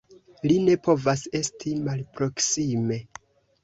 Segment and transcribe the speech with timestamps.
[0.47, 3.03] Li ne povas esti malproksime!